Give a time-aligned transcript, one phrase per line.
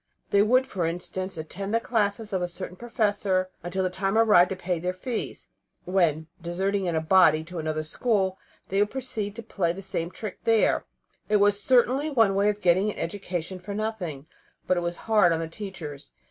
[0.31, 4.49] They would, for instance, attend the classes of a certain professor until the time arrived
[4.49, 5.47] to pay their fees,
[5.85, 10.09] when, deserting in a body to another school, they would proceed to play the same
[10.09, 10.85] trick there.
[11.29, 14.25] It was certainly one way of getting an education for nothing,
[14.65, 16.09] but it was hard on the teachers.